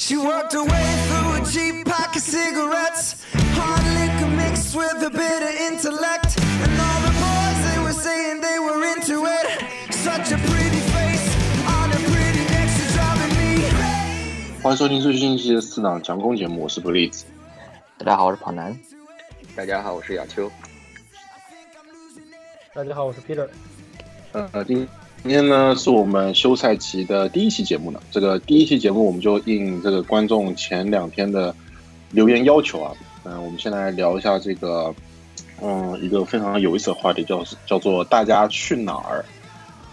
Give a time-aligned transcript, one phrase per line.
[0.00, 3.24] She worked her way through a cheap pack of cigarettes.
[3.58, 6.36] Hard liquor mixed with a bit of intellect.
[6.62, 9.46] And all the boys, they were saying they were into it.
[9.90, 11.26] Such a pretty face
[11.66, 14.62] on a pretty neck, she's driving me crazy.
[14.62, 17.22] 欢迎收听最新一期的四档强攻节目，我是 Blitz。
[17.98, 18.78] 大家好，我是跑男。
[19.56, 20.50] 大家好，我是亚秋。
[22.74, 23.48] 大家好，我是 Peter。
[24.32, 24.86] 呃，今
[25.23, 27.99] 今天呢是我们休赛期的第一期节目呢。
[28.09, 31.55] 这个第一期节目我们就应这个观众前两天的
[32.09, 32.91] 留言要求啊，
[33.23, 34.91] 嗯、我们先来聊一下这个，
[35.61, 39.23] 嗯，一个非常有意思的话题，叫叫做大家去哪儿？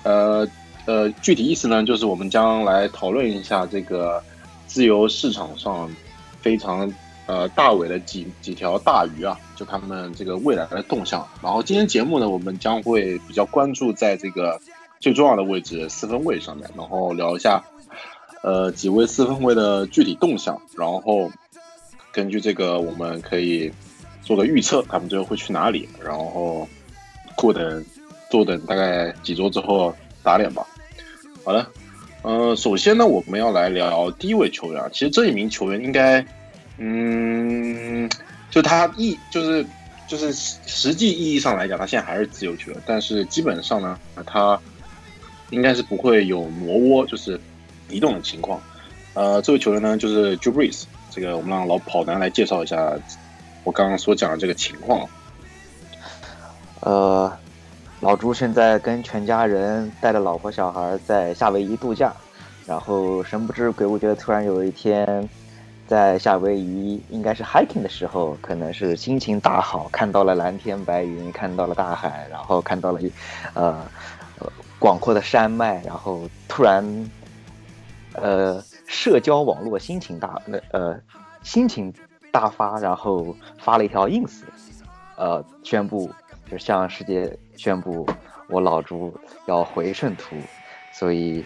[0.03, 0.49] 呃
[0.87, 4.23] 呃，具体意思呢，就是我们将来讨论一下这个
[4.67, 5.95] 自由市场上
[6.41, 6.91] 非常
[7.27, 11.29] 呃大尾的几几条大鱼啊，就他们这个未来的动向。
[11.43, 14.59] 然后今天节目呢，我们将会比较关注在这个
[15.01, 17.63] 最重要的位置四分位上面，然后聊一下
[18.43, 21.31] 呃几位四分位的具体动向，然后
[22.13, 23.73] 根据这个我们可以
[24.23, 26.69] 做个预测，他们最后会去哪里，然后
[27.37, 27.85] 过等
[28.31, 30.67] 坐等大概几周之后打脸吧。
[31.45, 31.67] 好的，
[32.23, 34.83] 呃，首先呢，我们要来聊第一位球员。
[34.93, 36.27] 其实这一名球员应该，
[36.77, 38.11] 嗯，
[38.51, 39.65] 就他意就是
[40.07, 44.61] 就是实际意义上来讲，他现在还是自由球员，但是基本上呢，他
[45.51, 47.41] 应该是不会有挪窝，就是
[47.89, 48.61] 移动的情况。
[49.15, 50.85] 呃，这位球员呢，就是 Jubres。
[51.11, 52.93] 这个我们让老跑男来介绍一下
[53.65, 55.09] 我刚刚所讲的这个情况。
[56.81, 57.33] 呃，
[58.01, 62.13] 老朱现在跟全家人带着老婆小孩在夏威夷度假，
[62.67, 65.29] 然后神不知鬼不觉，突然有一天
[65.89, 73.11] 在夏威夷应该是 hiking 的时候，可能是心情大好，看到了蓝天白云，看到了大海，然后看到了一
[73.55, 73.85] 呃
[74.79, 77.11] 广阔的山脉，然后突然
[78.13, 80.99] 呃社交网络心情大那呃
[81.43, 81.93] 心情
[82.31, 84.43] 大发，然后发了一条 ins，
[85.17, 86.11] 呃宣布。
[86.51, 88.09] 就向世界宣布，
[88.49, 89.15] 我老朱
[89.45, 90.35] 要回圣徒，
[90.95, 91.45] 所以，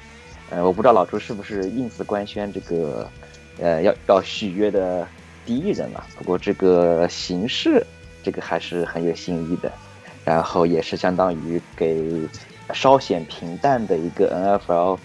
[0.49, 3.11] 呃，我不知道老朱是不是 ins 官宣这个，
[3.59, 5.05] 呃，要要续约的
[5.45, 6.07] 第一人啊。
[6.17, 7.85] 不过这个形式，
[8.23, 9.73] 这个还是很有新意的，
[10.25, 12.29] 然后也是相当于给
[12.73, 14.99] 稍显平淡的一个 NFL，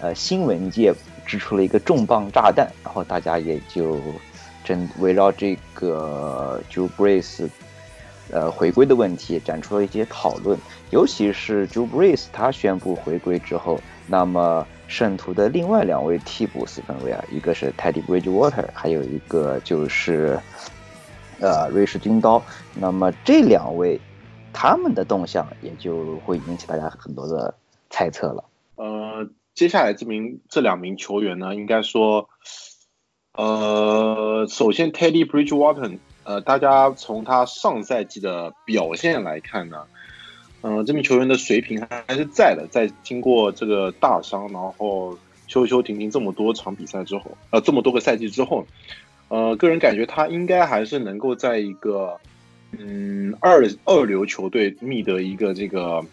[0.00, 0.94] 呃，新闻界
[1.26, 3.98] 支出了一个重磅炸弹，然后大家也就
[4.64, 7.48] 正围绕这个 Drew Brees。
[8.30, 10.58] 呃，回归的问题展出了一些讨论，
[10.90, 20.38] 尤其是 Drew Brees 他宣布回归之后，那么圣徒的另外两位替补四分卫啊，一个是 Teddy Bridgewater，还有一个就是
[21.40, 22.42] 呃瑞士军刀。
[22.74, 23.98] 那么这两位
[24.60, 27.54] 他们的动向也就会引起大家很多的
[27.90, 28.42] 猜测了。
[28.74, 32.28] 呃，接下来这名这两名球员呢，应该说，
[33.34, 35.98] 呃，首先 Teddy Bridgewater。
[36.24, 39.84] 呃，大家从他上赛季的表现来看呢，
[40.62, 42.66] 嗯，这名球员的水平还是在的。
[42.68, 45.16] 在经过这个大伤，然后
[45.46, 48.66] 休休停停这么多场比赛之后，呃，这么多个赛季之后，
[49.28, 52.18] 呃，个人感觉他应该还是能够在一个
[52.72, 56.04] 嗯二二流球队觅得一个这个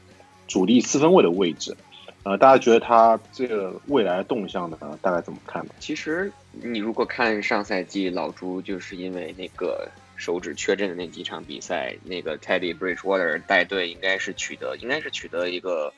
[0.48, 1.76] 主力四分位的位置。
[2.24, 5.72] 呃，大家觉得他这个未来的动向呢，大概怎么看呢？
[5.80, 9.90] 其实你如果看上赛季老朱，就是因为那个。
[10.18, 15.92] 手指缺阵的那几场比赛，那个 Teddy Bridgewater 带队应该是取得，应该是取得一个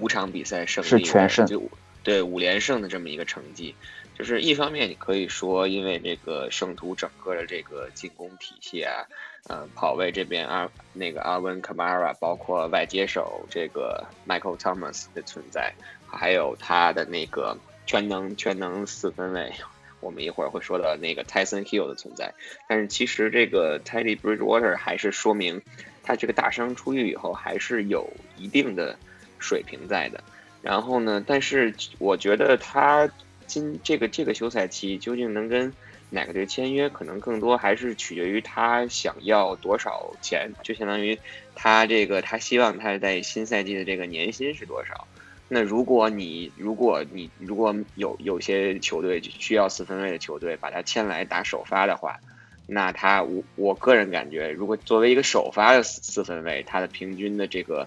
[0.00, 1.62] 五场比赛胜利，是全胜，就
[2.02, 3.74] 对五连胜的这么一个成绩。
[4.18, 9.06] 就是一方面，你可以说，因为这个圣徒整个的这个进攻体系啊，
[9.48, 15.72] 呃，跑位这边阿那个阿文卡马拉，包括外接手这个 Michael Thomas 的存在，
[16.06, 17.56] 还有他的那个
[17.86, 19.52] 全能全能四分卫。
[20.00, 22.34] 我们一会儿会说到那个 Tyson Hill 的存在，
[22.68, 25.62] 但是其实这个 Teddy Bridgewater 还是说明
[26.02, 28.98] 他这个大伤出狱以后还是有一定的
[29.38, 30.22] 水平在的。
[30.60, 33.08] 然后呢，但是我觉得他
[33.52, 35.70] 今这个这个休赛期究竟能跟
[36.08, 41.18] 哪个队签约，可能更多还是取决于他想要多少钱，就相当于
[41.54, 45.06] 他这个他希望他在新赛季的这个年薪是多少。
[45.48, 52.20] 那如果你如果你如果有有些球队需要四分卫的球队把他签来打首发的话，
[52.66, 57.86] 那他我我个人感觉，如果作为一个首发的四四分卫，他的平均的这个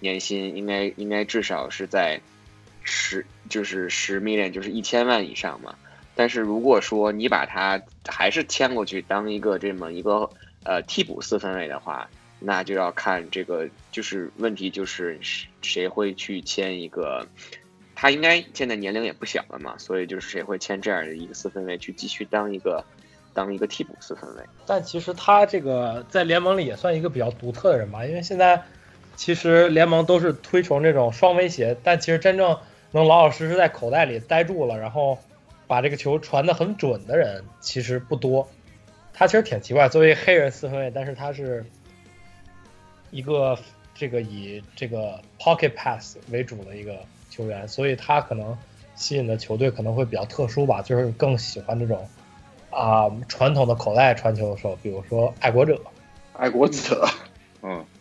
[0.00, 2.20] 年薪应该应该至少是在
[2.88, 5.74] 十就是十 million 就是一千万以上嘛。
[6.14, 10.30] 但是如果说你把他还是签过去当一个这么一个
[10.64, 12.08] 呃替补四分卫的话。
[12.40, 15.18] 那就要看这个，就是问题就是
[15.60, 17.26] 谁会去签一个
[17.96, 22.84] 他应该现在年龄也不小了嘛，所以就是谁会签这样的一个四分卫去继续当一个
[23.34, 24.44] 当一个替补四分卫？
[24.66, 28.62] 但其实他这个在联盟里也算一个比较独特的人吧，因为现在
[29.16, 32.56] 其实联盟都是推崇这种双威胁，但其实真正
[32.92, 35.18] 能老老实实在口袋里待住了，然后
[35.66, 38.48] 把这个球传得很准的人其实不多。
[39.12, 41.64] 他其实挺奇怪，作为黑人四分卫，但是他是
[43.10, 43.58] 一个
[43.94, 46.98] 这个以这个 pocket pass 为主的一个
[47.28, 48.56] 球员，所以他可能
[48.94, 52.08] 吸引的球队可能会比较特殊吧，就是更喜欢这种
[52.70, 55.80] 啊传统的口袋传球的时候，比如说爱国者。
[56.34, 57.04] 爱国者，
[57.62, 57.84] 嗯，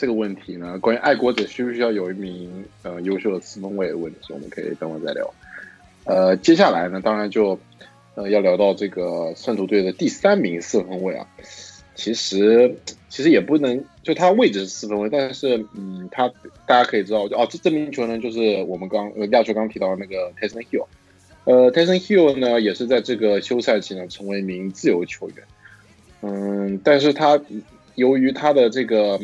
[0.00, 5.34] 这个问题呢，关于爱国者需不需要有一名呃优秀的四分卫的问题，我们可以等会再聊。
[6.04, 7.58] 呃，接下来呢，当然就。
[8.16, 11.24] 呃，要聊到这个圣徒队的第三名四分卫啊，
[11.94, 12.74] 其实
[13.08, 16.28] 其实也不能，就他位置是四分卫，但是嗯，他
[16.66, 20.86] 大家可以知道，哦，这这名球员就是我们刚呃亚球刚提到的那个 Tyson Hill，
[21.44, 25.36] 呃，Tyson Hill 呢也是在这个休赛期呢成为一名自由球员，
[26.22, 27.40] 嗯，但是他
[27.94, 29.20] 由于他的这个，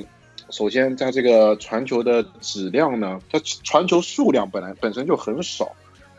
[0.50, 5.74] 首先在这个传球的质量呢，他传球数量本来本身就很少，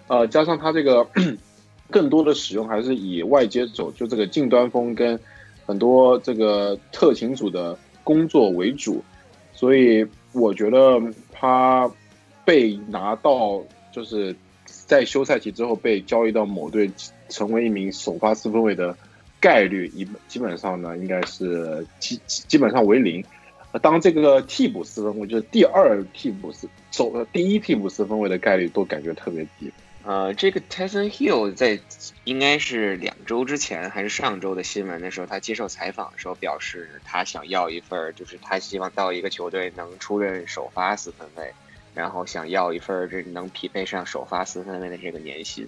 [0.07, 1.07] 呃，加上他这个。
[1.89, 5.17] 更多的使用还是以外接走，就这个近端锋跟
[5.65, 9.01] 很多这个特勤组的工作为主，
[9.53, 11.01] 所以我觉得
[11.31, 11.89] 他
[12.43, 14.35] 被拿到就是
[14.65, 16.91] 在休赛期之后被交易到某队
[17.29, 18.93] 成为一名首发四分卫的
[19.39, 23.23] 概率，一基本上呢应该是基基本上为零。
[23.79, 29.71] 当这个替补四分卫就是第二替补四首第一替补四分卫的概率都感觉特别低。
[30.03, 31.79] 呃，这个 Tyson Hill 在
[32.23, 41.53] 应该是两周之前还是上周的新闻的时候，他接受采访的时候表示，他想要一份，就是他希望到一个球队能出任首发四分卫，
[41.93, 45.67] 然后想要一份这能匹配上首发四分卫的这个年薪。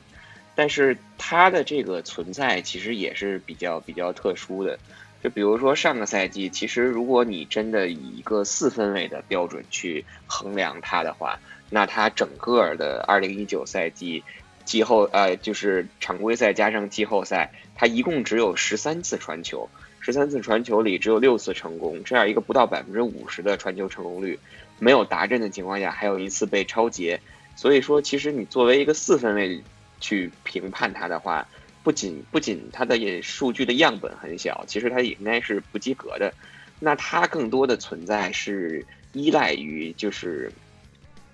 [0.55, 4.79] 但是他的这个存在其实也是比较比较特殊的，
[5.23, 11.39] 就比如说上个赛季，其实如果你真的以一个四分卫的标准去衡量他的话。
[11.71, 14.23] 那他整个的二零一九赛季
[14.65, 19.69] 季后呃，就是常规赛加上季后赛，他一共只有十三次传球，
[19.99, 24.39] 十三次传球里只有六次成功，这样一个不到百分之五十的传球成功率，
[24.79, 27.21] 没有达阵的情况下，还有一次被超截。
[27.55, 29.61] 所以说，其实你作为一个四分卫
[29.99, 31.47] 去评判他的话，
[31.83, 36.33] 不仅不仅他的数据的样本很小，其实他也应该是不及格的。
[36.79, 40.51] 那他更多的存在是依赖于就是。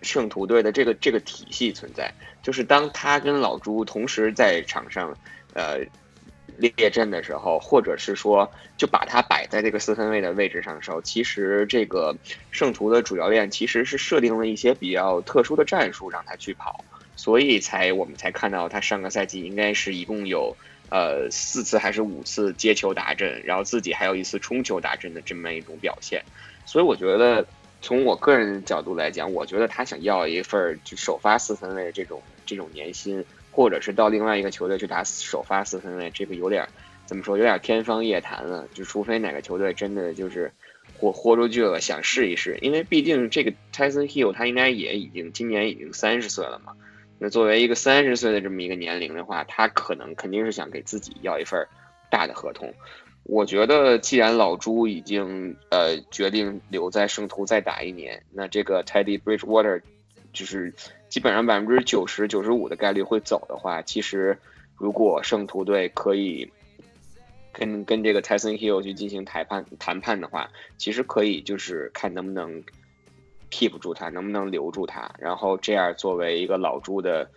[0.01, 2.13] 圣徒队的这个这个体系存在，
[2.43, 5.17] 就是当他跟老朱同时在场上，
[5.53, 5.79] 呃，
[6.57, 8.47] 列阵的时候，或者是说
[8.77, 12.15] 就把他摆在这个四分卫的位置上的时候，其实这个
[12.51, 20.55] 圣徒的主教练其实是设定了一些比较特殊的战术让他去跑，所以才我们才看到他上个赛季应该是一共有
[20.89, 26.23] 呃四次还是五次接球达阵，然后自己还有一次冲球达阵的这么一种表现，
[26.65, 27.45] 所以我觉得。
[27.81, 36.67] 从我个人角度来讲，我觉得他想要一份就首发四分卫这种这种年薪，或者是到另外一个球队去打首发四分卫，这个有点
[37.05, 38.67] 怎么说，有点天方夜谭了。
[38.73, 40.51] 就除非哪个球队真的就是
[40.97, 42.57] 豁豁出去了，想试一试。
[42.59, 46.73] 因为毕竟这个 Tyson Hill 他应该也已经今年已经三十岁了嘛。
[47.17, 51.65] 那作为一个三十岁的这么一个年龄的话，他可能肯定是想给自己要一份
[52.09, 52.73] 大的合同。
[53.23, 59.81] 我觉得，既然老朱已经呃决定留在圣徒再打一年，那这个 Teddy Bridgewater
[60.31, 60.73] 就是
[61.09, 64.37] 基本上百分之九十九十五的概率会走的话，其实
[64.75, 66.51] 如果圣徒队可以
[67.51, 72.61] 跟跟这个 Tyson Hill 去进行谈判谈判的话，其实可以就是看能不能
[73.49, 77.29] keep 住他，能不能留住他，然后这样作为一个老朱的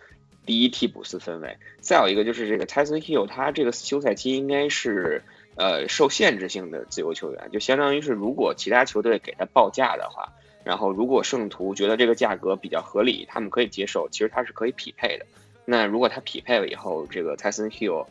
[0.45, 1.57] 第一替补四分卫。
[1.79, 5.23] 再有一个就是这个 Tyson Hill，他这个休赛期应该是。
[5.55, 10.31] 呃，受限制性的自由球员，就相当于是，如果其他球队给他报价的话，
[10.63, 15.25] 然后如果圣徒觉得这个价格比较合理，他们可以接受，其实他是可以匹配的。
[15.65, 18.05] 那如果他匹配了以后，这个 Tyson Hill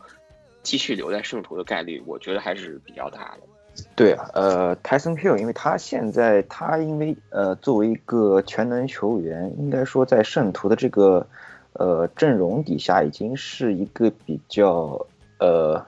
[0.62, 3.46] 继续留在圣徒的概率，我觉得还是比较大的。
[3.94, 11.26] 对啊，呃，Tyson Hill，因为他现在他因为呃作为一个全能球员，应该说在圣徒的这个
[11.72, 15.06] 呃阵容底下，已经是一个比较
[15.38, 15.84] 呃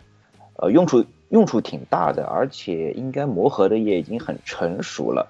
[0.56, 1.04] 呃用处。
[1.30, 5.24] 用处挺大的，而且应该磨合的也已经很成熟了。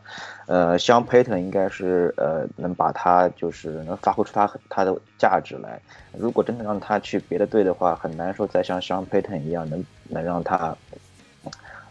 [0.46, 5.78] 呃，像 Payton 应该是呃能把他就是能发挥出他他的价值来。
[6.18, 10.74] 如果真的让他去别的队的话，很难说再像像 Payton 一样能能让他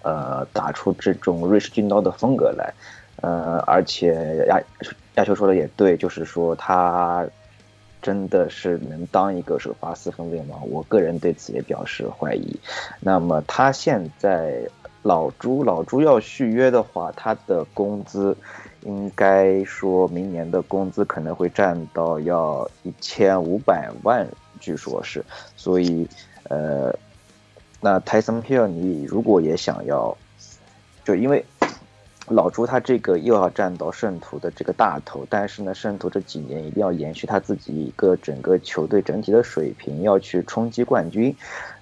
[0.04, 2.74] 呃打出这种瑞士军刀的风格来。
[3.22, 4.62] 呃，而且亚
[5.16, 7.28] 亚秋说的也对，就是说他
[8.02, 10.56] 真的是能当一个首发四分卫吗？
[10.70, 12.58] 我个人对此也表示怀疑。
[13.02, 14.62] 那么他现在
[15.02, 18.38] 老朱老朱要续约的话，他的工资
[18.84, 24.26] 应该说明年的工资可能会占到要一千五百万，
[24.62, 25.22] 据说是。
[25.58, 26.08] 所以，
[26.44, 26.96] 呃，
[27.82, 30.18] 那 Tyson Hill 你如果也想要，
[31.04, 31.46] 就因为。
[32.32, 41.36] 老朱他这个又要站到圣徒的这个大头，但是呢，圣徒这几年一定要延续他自己一个整个球队整体的水平，要去冲击冠军。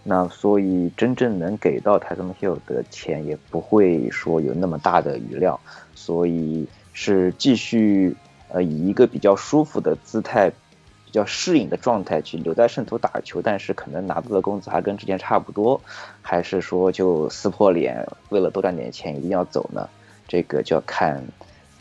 [0.04, 5.60] 那所以真正能给到泰森 Hill 的钱也不会说有那么大的余量，
[5.94, 8.16] 所以是继续
[8.48, 10.50] 呃以一个比较舒服的姿态、
[11.08, 15.80] 比较适应的状态去留在圣徒打球，但是可能拿到的工资还跟之前差不多，
[16.22, 19.88] 还是说就撕破脸为了多赚点钱一定要走呢？
[20.28, 21.24] 这个就要看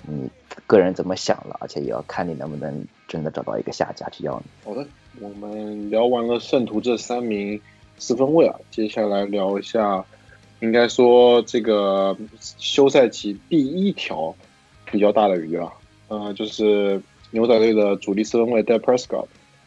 [0.06, 0.30] 你
[0.68, 4.71] 个人怎么想了，而且也要看你能不能真的找到一个下家去要你。
[4.71, 4.87] 好的，
[5.21, 7.61] 我们聊完了圣徒这三名
[7.99, 10.04] 四分卫啊，接下来聊一下，
[10.61, 14.33] 应该说这个休赛期第一条
[14.85, 15.73] 比较大的鱼啊，
[16.06, 19.26] 呃，就是牛仔队的主力四分卫 d e Prescott。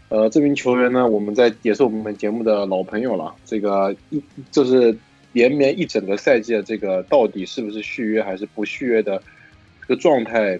[0.09, 4.97] 呃，这名球员呢，我们在也是我们节目的老朋友了，这个一就是。
[5.31, 9.21] 连绵一整个赛季的这个到底是不是续约还是不续约的
[9.81, 10.59] 这个状态，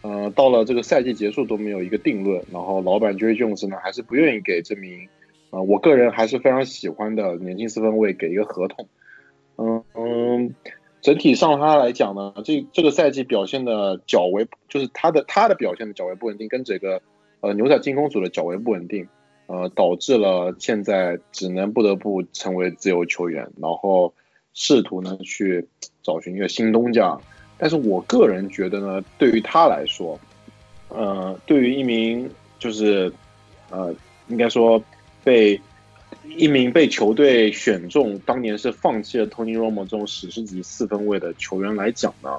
[0.00, 2.42] 呃，到了这个赛季结束都没有一个定论。
[2.50, 5.08] 然后老板 Jerry Jones 呢，还是不愿意给这名
[5.50, 8.88] 啊，我个人还是非常喜欢的年轻四分卫给一个合同。
[9.56, 10.54] 嗯嗯，
[11.02, 17.02] 整体上他来讲呢，这这个赛季表现的较为，就是他的他的表现的较为不稳定，跟这个
[17.40, 19.06] 呃牛仔进攻组的较为不稳定。
[19.48, 24.14] 呃，导致了现在只能不得不成为自由球员，然后
[24.54, 25.68] 试图呢去
[26.02, 27.18] 找寻一个新东家。
[27.58, 30.18] 但是我个人觉得呢，对于他来说，
[30.88, 33.12] 呃，对于一名就是
[33.68, 33.94] 呃，
[34.28, 34.82] 应该说
[35.22, 35.60] 被
[36.36, 42.30] 一名被球队选中，当年是放弃了 Tony Romo 这种史诗级四分卫的球员来讲呢，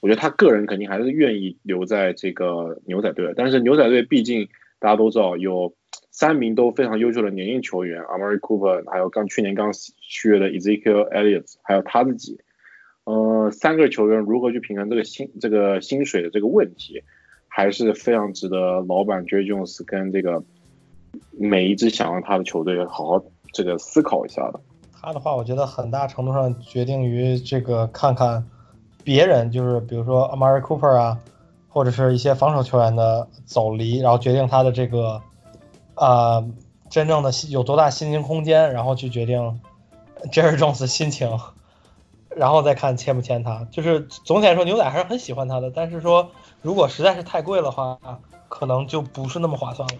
[0.00, 3.32] 我觉得他个人肯定还是愿意留在这个牛仔队。
[3.36, 5.74] 但是牛仔队毕竟大家都知道有。
[6.10, 12.40] 三名都非常优秀的年轻球员，Amari Cooper，还有刚去年刚续约的 Ezekiel Elliott，还有他自己，
[13.04, 17.04] 呃，三个球员如何去平衡这个薪这个薪水的这个问题，
[17.46, 20.42] 还是非常值得老板 Jerry Jones 跟这个
[21.38, 24.60] 每一支想要他的球队好好这个思考一下的。
[25.00, 28.46] 他的话，我觉得很大程度上决定于这个看看
[29.04, 31.18] 别人，就是比如说 Amari Cooper 啊，
[31.68, 35.22] 或者是一些防守球员的走离，然后决定他的这个。
[36.00, 36.44] 啊，
[36.88, 39.60] 真正的有多大心情空间，然后去决定
[40.30, 41.40] Jerry Jones 心情，
[42.30, 43.66] 然后再看签不签他。
[43.72, 46.30] 就是总体来说，牛仔还是很喜欢他的，但是说
[46.62, 47.98] 如果实在是太贵的话，
[48.48, 49.94] 可能就不是那么划算了。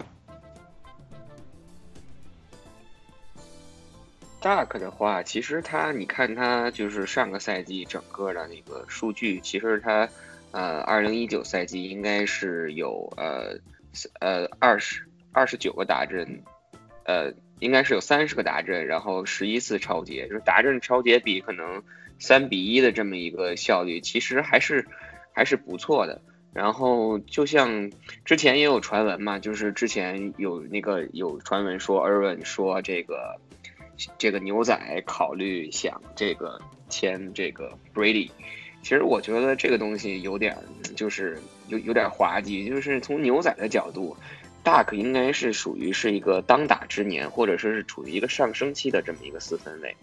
[4.41, 10.09] Duck 的话，其实他，你看他就是上个赛季整个的那个数据，其实他
[10.51, 13.57] 呃，二零一九赛季应该是有呃
[14.19, 15.05] 呃二十。
[15.31, 16.41] 二十九个达阵，
[17.05, 21.83] 呃，应该是有三十个达阵，然后十一次超节，就是达阵超节比可能
[22.17, 24.87] 三比一的这么一个效率，其实还是
[25.31, 26.19] 还是不错的。
[26.51, 27.91] 然后就像
[28.25, 33.39] 之前也有传闻嘛，就是之前有那个有传闻说 e r w i n 说这个
[34.17, 38.31] 这个牛仔考虑想这个签这个 Brady，
[38.81, 40.57] 其实我觉得这个东西有点
[40.95, 44.15] 就是有有点滑稽，就是从牛仔的角度。
[44.61, 49.95] Duck 应该是属于是一个当打之年，或者说是处于一个上升期的这么一个四分卫。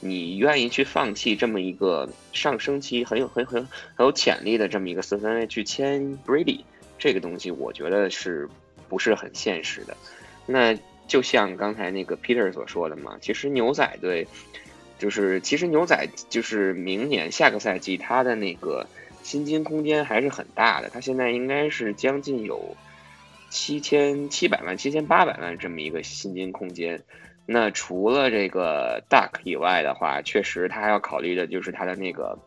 [0.00, 3.64] 你愿意去放弃这么一个上升期很有很很
[3.96, 6.60] 很有潜力的这么一个四分卫去签 Brady，
[6.98, 8.50] 这个东西我觉得是
[8.88, 9.96] 不是很现实的？
[10.44, 14.26] 那就像刚才那个 Peter 所说的嘛，其实牛仔队
[14.98, 18.86] 就是其实牛仔就是明年下个赛季他的那个
[19.22, 22.76] 薪金空间还是很大的，他现在应该是将近有。
[23.54, 27.02] 七千七百万、七千八百万这么一个薪金空间，
[27.44, 32.38] 那除了这个 Duck 以外的话，确实他还要考虑的就是他的那个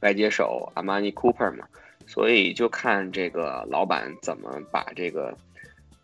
[0.00, 1.68] 外接手 Amani Cooper 嘛，
[2.08, 5.38] 所以就看这个老板怎么把这个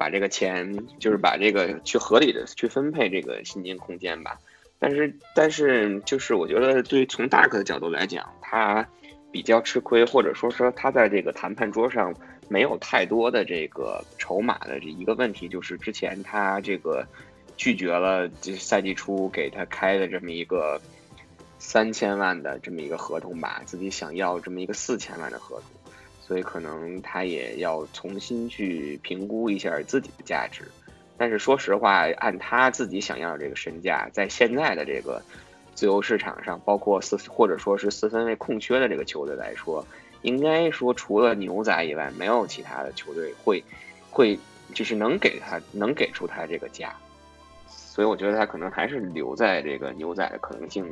[0.01, 4.41] 把这个钱，就是把这个去合理的去分配这个薪金空间吧。
[4.79, 8.89] 但是，但是就是我觉得，对从大个的角度来讲，他
[9.31, 12.15] 比较吃亏，或者说说他在这个谈判桌上。
[12.53, 17.07] 没有太多的这个筹码的这一个问题，就是之前他这个
[17.57, 20.81] 拒绝了这赛季初给他开的这么一个
[21.61, 25.80] 三千万的这么一个合同吧，自己想要这么一个四千万的合同，
[26.31, 30.63] 所以可能他也要重新去评估一下自己的价值。
[31.19, 35.21] 但是说实话，按他自己想要的这个身价，在现在的这个
[35.75, 39.85] 自由市场上，包括四或者说是四分位空缺的这个球队来说，
[40.23, 43.61] 应该说除了牛仔以外，没有其他的球队会
[44.09, 44.39] 会
[44.73, 46.95] 就是能给他能给出他这个价。
[47.67, 50.87] 所以我觉得他可能还是留在这个牛仔的可能性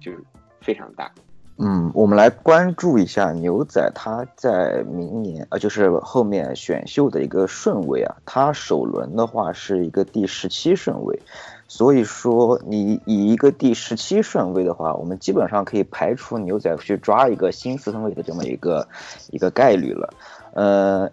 [0.00, 0.18] 就是
[0.60, 1.08] 非常大。
[1.56, 8.16] 嗯，我们来关注一下牛仔他在明年啊，就是后面选秀的一个顺位啊。
[8.26, 11.20] 他首轮的话是一个第十七顺位，
[11.68, 18.88] 所以说你以一个第十七顺位的话，我们基本上可以排除牛仔去抓一个新四分位的这么一个
[19.30, 20.12] 一个概率了。
[20.54, 21.10] 呃。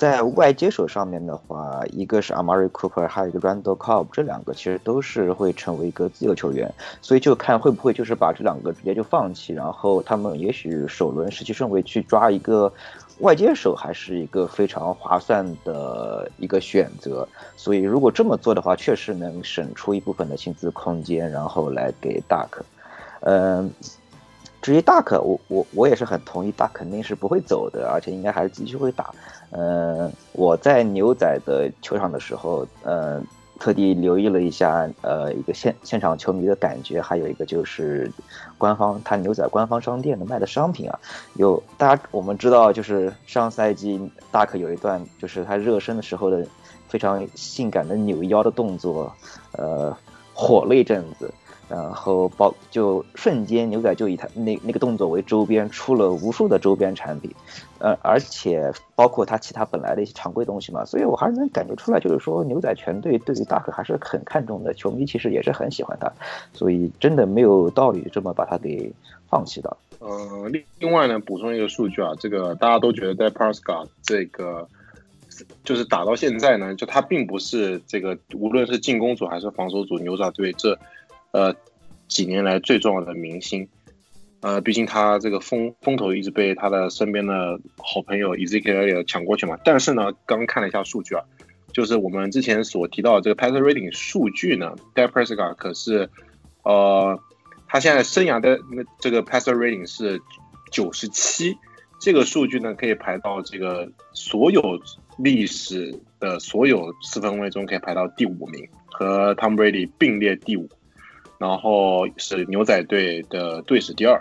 [0.00, 12.72] 在外接手上面的话，一个是 Amari Cooper，还有一个 Randall Cobb，这两个其实都是会成为一个自由球员，所以就看会不会就是把这两个直接就放弃，然后他们也许首轮十七顺位去抓一个
[13.18, 17.28] 外接手，还是一个非常划算的一个选择。
[17.54, 22.62] 所以如果这么做的话，确实能省出一部分的薪资空间，然后来给 Duck。
[23.20, 23.70] 嗯。
[24.62, 29.10] 至于大可，我我我也是很同意，大肯定是不会走的，而且应该还是继续会打。
[29.52, 33.22] 嗯，我在牛仔的球场的时候，呃，
[33.58, 38.10] 特地留意了一下，呃，一个现现场球迷的感觉，还有一个就是
[38.58, 41.00] 官方他牛仔官方商店的卖的商品啊，
[41.34, 43.98] 有大家我们知道，就是上赛季
[44.30, 46.46] 大可有一段就是他热身的时候的
[46.88, 49.12] 非常性感的扭腰的动作，
[49.52, 49.96] 呃，
[50.34, 51.32] 火了一阵子。
[51.70, 57.32] 然后包就瞬间牛仔就以他那那个动作为周边出了无数的周边产品，
[57.78, 66.12] 呃，而且包括他其他本来的一些常规东西嘛，所以我还是能感觉出来，就是说牛仔全队对于大可还是很看重的，球迷其实也是很喜欢他，
[66.52, 68.92] 所以真的没有道理这么把他给
[69.28, 69.76] 放弃的。
[70.00, 74.66] 呃，另另外呢，补充一个数据啊，这个大家都觉得在 p a r s c a 这个
[75.62, 80.76] 就是打到现在呢，就他并不是这个无论是进攻组还是防守组，牛仔队这。
[81.32, 81.54] 呃，
[82.08, 83.68] 几年来最重要的明星，
[84.40, 89.56] 呃，毕竟他这个风风头一直被他的身边的好朋友 Ezekiel 抢过去嘛。
[89.64, 91.22] 但是呢，刚看了一下数据啊，
[91.72, 96.10] 就是我们之前所提到的这个 passer rating 数据呢 d e p r e s c a 可是，
[96.64, 97.20] 呃，
[97.68, 100.20] 他现在生涯的那这个 passer rating 是
[100.72, 101.56] 九十七，
[102.00, 104.80] 这个数据呢可以排到这个所有
[105.16, 110.68] 历史的所有四分卫中可以排到第五名，和 Tom Brady 并列第五。
[111.40, 114.20] 然后是牛仔队的队史第二，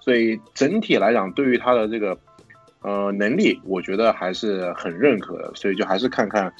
[0.00, 2.18] 所以整体来讲，对于他的这个
[2.80, 5.52] 呃能力，我觉得还是很认可的。
[5.54, 6.52] 所以就还是看看，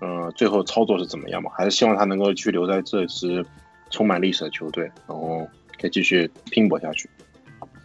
[0.00, 1.50] 呃，最后操作是怎么样嘛？
[1.56, 3.42] 还是希望他能够去留在这支
[3.88, 5.48] 充满历史的球队，然后
[5.80, 7.08] 可以继续拼搏下去。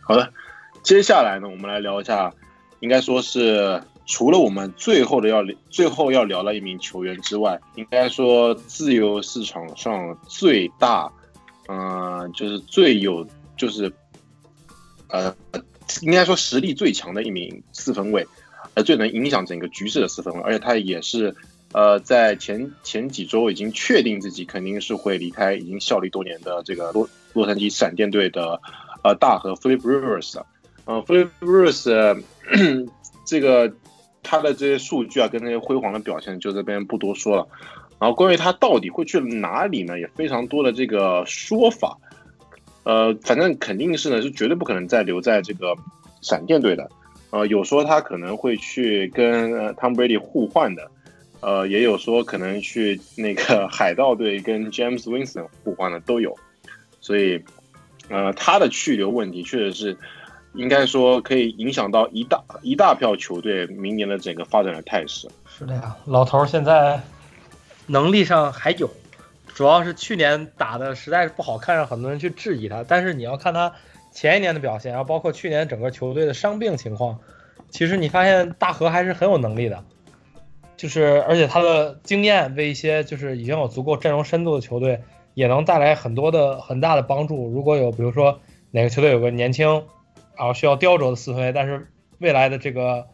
[0.02, 0.34] 好的，
[0.82, 2.30] 接下来呢，我们来聊一下，
[2.82, 11.10] 应该说是除了我们最后的要最后要聊的一名球员之外，应该说自由市场上最大。
[11.68, 13.92] 嗯，就是最有，就是，
[15.08, 15.36] 呃，
[16.02, 18.28] 应该说实力最强的一名四分卫，
[18.74, 21.36] 呃，最能影响整个局势的四分卫，而且他也是，
[21.72, 28.60] 呃，在前前几周已经确定自己肯定是会离开已经效力多年的这个洛洛杉矶闪电队的，
[29.04, 30.42] 呃，大和 Flip Rivers，
[30.86, 32.24] 呃，Flip Rivers
[33.26, 33.74] 这个
[34.22, 37.48] 他的这些数据啊，跟那些辉煌的表现，就这边不多说了。
[38.04, 39.98] 然后关于他到底会去哪里呢？
[39.98, 41.98] 也非常多的这个说法，
[42.84, 45.74] 呃，反正肯定是呢，是绝对不可能再留在这个
[46.20, 46.92] 闪电队的。
[47.30, 50.92] 呃，有说他可能会去跟 Tom Brady 互换的，
[51.40, 56.36] 呃，也有说可能去那个海盗队跟 James Winston 互换的都有。
[57.00, 57.42] 所以，
[58.10, 59.98] 呃，他的去留问题确实是
[60.56, 65.30] 应该说可以影响到一大一大票球队明年的整个发展的态势。
[65.48, 67.02] 是的呀，老头现在。
[67.88, 68.90] 能力上还有，
[69.54, 72.84] 主要是去年打的实在是不好看，让很多人去质疑他。
[72.88, 73.74] 但是你要看他
[74.12, 77.20] 前一年的表现，然后包括去年整个球队的伤病情况，
[77.70, 79.84] 其实你发现大河还是很有能力的。
[80.78, 85.02] 就是而且他的经验为一些就是已经有足够阵容深度的球队
[85.34, 87.50] 也能带来很多的很大的帮助。
[87.50, 88.40] 如果有比如说
[88.72, 89.86] 哪个球队有个年轻，
[90.36, 93.08] 然后需要雕琢的四分，但是未来的这个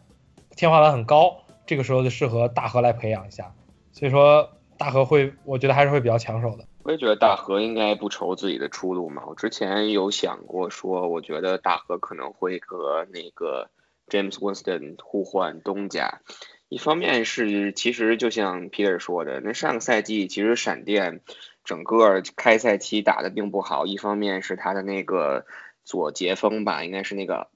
[0.56, 3.52] 天花板很高，这个时候就适合大河来培养一下。
[3.92, 4.50] 所以说。
[4.80, 6.64] 大河会，我觉得还是会比较抢手的。
[6.84, 9.24] 我也觉得大河应该不愁自己的出路嘛。
[9.26, 13.68] 我之前有想过说，我觉得大河可能会和那个
[14.08, 16.22] James Winston 互换东家。
[16.70, 21.20] 一方面是，其实就像 Peter 说的，那上个赛季其实闪电
[21.62, 23.84] 整个开赛期打的并不好。
[23.84, 25.44] 一方面是他的那个
[25.84, 27.48] 左截锋吧，应该是那个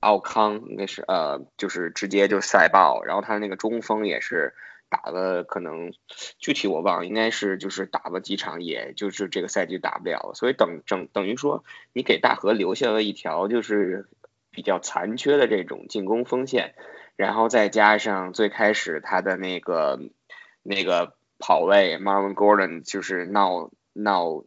[0.00, 4.54] 奥康，应该是呃，就是直接就赛爆，然后他那个中锋也是
[4.92, 5.94] 打了，可能
[6.38, 14.06] 具体我忘了，应该是就是打了几场，也就是这个赛季打不了了，所以等整等于说你给大河留下了一条就是
[14.50, 16.74] 比较残缺的这种进攻锋线，
[17.16, 19.98] 然后再加上最开始他的那个
[20.62, 24.44] 那个跑位 Marvin Gordon 就是闹闹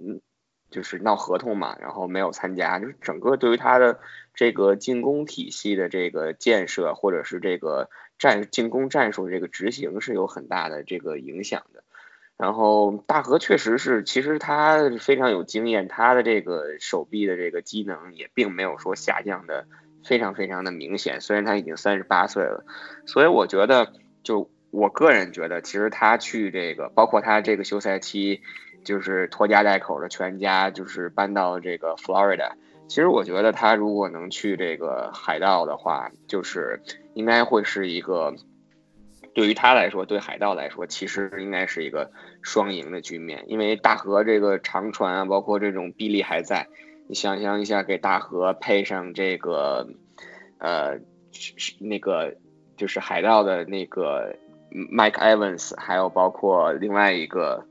[0.70, 4.00] 就是闹合同嘛，然后没有参加，就是整个对于他的。
[4.36, 11.84] 这个进攻体系的这个建设，或者是这个战进攻战术这个执行是有很大的这个影响的。
[12.38, 19.66] 然后大河确实是，其实他非常有经验，他的这个手臂的这个机能也并没有说下降的
[20.04, 21.22] 非常非常的明显。
[21.22, 22.66] 虽然他已经三十八岁了，
[23.06, 28.42] 所以我觉得，就我个人觉得，其实他去这个，包括他这个休赛期，
[28.84, 32.52] 就是拖家带口的全家就是搬到这个 Florida。
[32.88, 36.82] 其实我觉得他如果能去这个海盗的话，就是
[37.14, 38.36] 应该会是一个
[39.34, 43.44] 对于他来说，对海盗来说，其实应该是一个双赢的局面。
[43.48, 46.68] 因为大河这个长船啊，包括这种臂力还在，
[47.08, 49.88] 你想象一下，给大河配上这个
[50.60, 51.00] 呃
[51.80, 52.36] 那个
[52.78, 54.36] 就是海盗的那个
[54.72, 57.66] Mike Evans，还有包括另外一个。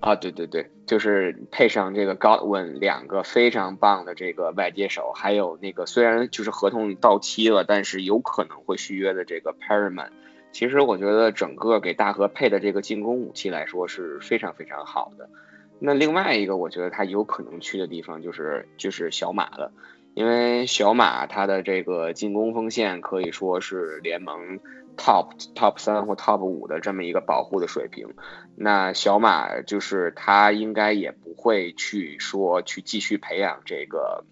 [0.00, 10.08] 啊，对对对，就是配上这个 Godwin 两个非常棒的这个外接手，还有那个虽然就是合同到期了，但是有可能会续约的这个 Perryman，
[10.52, 15.28] 其实我觉得整个给大河配的这个进攻武器来说是非常非常好的。
[15.78, 19.72] 那另外一个我觉得他有可能去的地方就是就是小马了，
[20.14, 24.60] 因为小马他的这个进攻锋线可以说是联盟。
[24.96, 28.14] Top top 三或 top 五的这么一个保护的水平，
[28.56, 34.24] 那小马就是他应该也不会去说去继续培养这个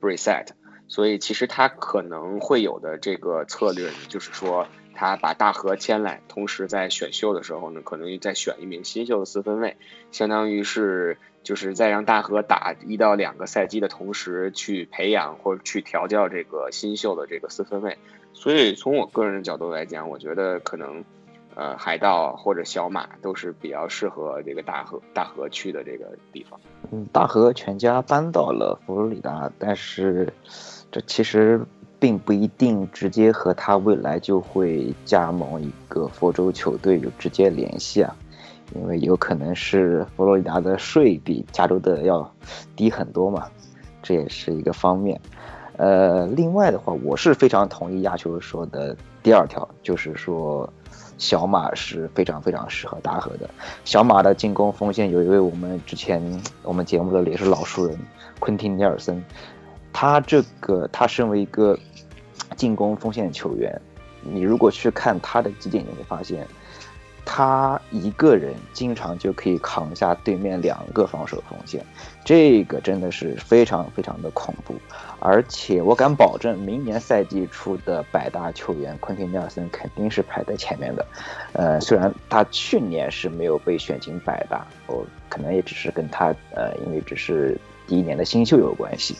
[0.00, 0.54] b r e s e t
[0.88, 9.76] 所以其实他可能会有的这个策略就是说他把大河签来，同时在选秀的时候呢，可能再选一名新秀的四分卫，
[10.10, 17.98] 相当于是就是在让大河打一到两个赛季的同时去培养或者去调教这个新秀的这个四分卫。
[18.34, 21.04] 所以从我个人的角度来讲，我觉得可能，
[21.54, 26.58] 呃，海盗或者小马都是比较适合这个大河大河去的这个地方。
[26.90, 30.32] 嗯，大河全家搬到了佛罗里达，但是
[30.90, 31.60] 这其实
[32.00, 38.16] 并不一定直接和他未来就会加盟一个佛州球队有直接联系啊，
[38.74, 42.28] 因为有可能是佛罗里达的税比加州的要
[42.74, 43.46] 低很多嘛，
[44.02, 45.20] 这也是一个方面。
[45.82, 50.72] 呃，另外的话，我是非常同意亚球说的第二条，就是说
[51.18, 53.50] 小马是非常非常适合大河的。
[53.84, 56.22] 小马的进攻锋线有一位我们之前
[56.62, 57.98] 我们节目的也是老熟人
[58.38, 59.20] 昆汀尼尔森，
[59.92, 61.76] 他这个他身为一个
[62.54, 63.82] 进攻锋线球员，
[64.22, 66.46] 你如果去看他的几点，你会发现。
[67.24, 71.84] 他一个人经常就可以扛下对面两个防守锋线，
[72.24, 74.74] 这个真的是非常非常的恐怖。
[75.18, 81.06] 而且我敢保证，明年赛季初的百大球员昆汀尼尔森肯定是排在前面的。
[81.52, 87.56] 呃，虽然他去年是没有被选进百大，我可能也只是跟他呃，因为只是
[87.86, 89.14] 第一年的新秀有关系。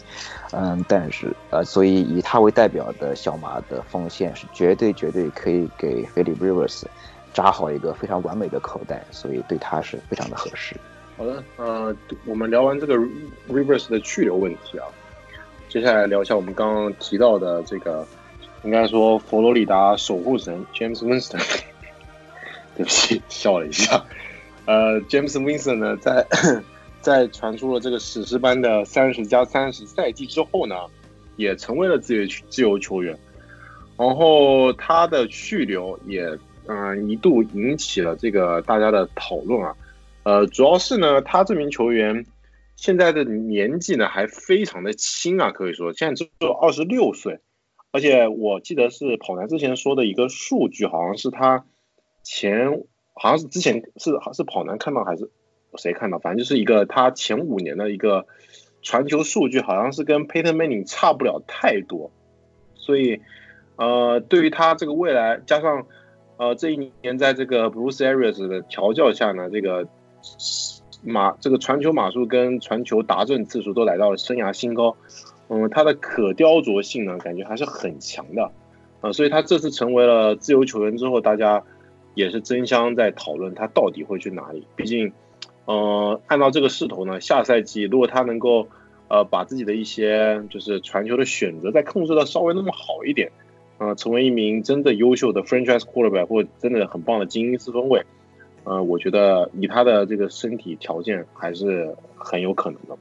[0.51, 6.83] 嗯，但是呃，所以以他为代表的小马的锋线是绝对绝对可以给菲利普 Rivers。
[7.33, 10.77] 扎好一个非常完美的口袋，所以对他是非常的合适。
[11.16, 12.97] 好的，呃，我们聊完这个
[13.49, 14.87] Rivers 的去留问题啊，
[15.68, 18.07] 接下来聊一下我们刚刚提到的这个，
[18.64, 21.40] 应该说佛罗里达守护神 James Winston。
[22.75, 24.03] 对不起，笑了一下。
[24.64, 26.27] 呃，James Winston 呢，在
[27.01, 30.75] 在传出了这个史诗般的三十加三十赛季之后呢，
[31.37, 33.16] 也成为了自由自由球员，
[33.97, 36.38] 然后他的去留也。
[36.68, 39.77] 嗯，一度引起了这个大家的讨论啊，
[40.22, 42.25] 呃，主要是呢，他这名球员
[42.77, 47.40] 现在的年纪呢还非常的轻啊，可以说现在只有二十六岁，
[47.90, 51.64] 而且我记得是跑男之前说的一个数据，好像是他
[52.22, 55.29] 前好像是之前是是跑男看到还是
[55.77, 58.29] 谁看到，反正就是一个他前五年的一个
[58.83, 62.12] 传球数据，好像是跟 Peyton Manning 差不了太多，
[62.77, 63.20] 所以
[63.75, 65.88] 呃，对于他这个未来加上。
[66.42, 69.87] 呃，这一年在这个 Bruce Arias 的调教下呢，这个
[71.00, 74.96] 马这个传球码数跟传球达阵次数都来到了生涯新高。
[75.48, 78.50] 嗯，他的可雕琢性呢，感觉还是很强的。
[79.02, 81.62] 呃，所以他这次成为了自由球员之后，大家
[82.16, 84.66] 也是争相在讨论他到底会去哪里。
[84.74, 85.12] 毕竟，
[85.66, 88.66] 呃，按照这个势头呢，下赛季如果他能够
[89.07, 93.31] 呃，把自己的一些就是传球的选择再控制的稍微那么好一点，
[93.79, 98.05] 呃，成为一名真的优秀的 franchise quarterback 或真的很棒的精英四分卫，
[98.65, 102.97] 呃，我觉得以他的这个身体条件还是很有可能的。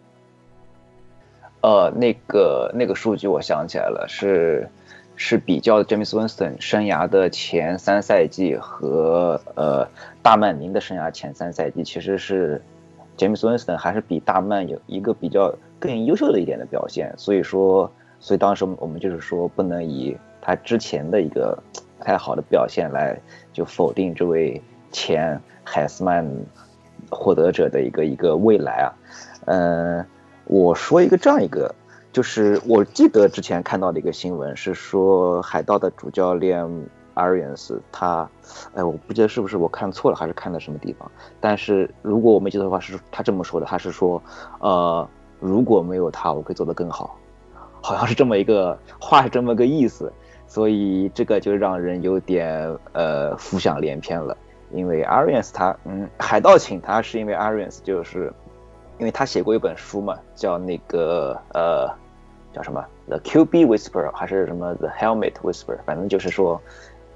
[1.62, 4.68] 呃，那个那个数据我想起来了，是
[5.16, 9.88] 是比较 James Winston 生涯的前三赛季和呃
[10.24, 12.60] 大曼宁的生涯前三赛季，其实是
[13.16, 21.58] James Winston 还是比大曼有一个比较更优秀的一点的表现，所以说，所以当时我们就是说不能以他之前的一个
[21.97, 23.17] 不太好的表现来
[23.54, 26.27] 就否定这位前海斯曼
[27.10, 28.88] 获得者的一个一个未来啊，
[29.45, 30.06] 嗯。
[30.45, 31.73] 我说一个这样一个，
[32.12, 36.65] 就是我记得之前看到的一个新闻是说，海盗的主教练
[37.15, 38.30] Arians 他，
[38.73, 41.10] 哎，我不记得是不是我看错了，还是看的什么地方。
[41.39, 44.21] 但是如果我没记错的话，是他这么说的，他是说，
[44.60, 45.08] 呃，
[45.39, 47.15] 如果没有他，我可以做得更好，
[47.82, 50.12] 好像是这么一个话，是这么个意思。
[50.52, 54.36] 所以这个就让人有点呃浮想联翩了，
[54.72, 58.34] 因为 Arians 他，嗯，海盗请他是因为 Arians 就是。
[59.00, 61.90] 因为他写过一本书嘛，叫那个呃，
[62.54, 66.62] 叫什么？The QB Whisper 还是什么？The Helmet Whisper，反正就是说，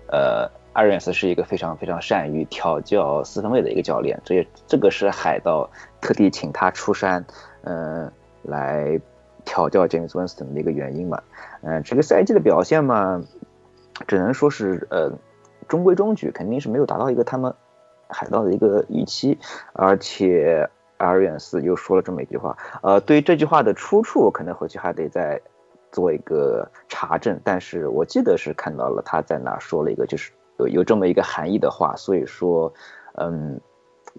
[0.08, 5.70] 呃，阿瑞斯是一个非常非常善于调教四分卫的一个教练，这也这个是海盗
[6.02, 7.24] 特地请他出山，
[7.66, 9.00] 嗯，来
[9.44, 11.22] 调教 James Winston 的一个原因嘛，
[11.66, 13.22] 嗯，这个赛季的表现嘛，
[14.08, 15.12] 只能说是呃
[15.68, 17.54] 中规中矩，肯定是没有达到一个他们
[18.08, 19.38] 海盗的一个预期，
[19.74, 20.70] 而且。
[20.98, 25.42] 阿远斯又说了这么一句话，呃，对于这句话的出处，可能回去还得再
[25.92, 27.38] 做一个查证。
[27.44, 31.94] 但是我记得是看到了他在那说了一个，就是有有这么一个含义的话。
[31.98, 32.74] 所以说，
[33.16, 33.60] 嗯，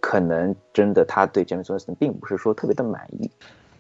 [0.03, 3.31] 可能真的他对 James Winston 并不是说特别的满意。